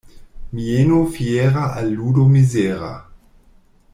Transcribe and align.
Mieno 0.53 1.05
fiera 1.05 1.75
al 1.75 1.91
ludo 1.93 2.25
mizera. 2.27 2.91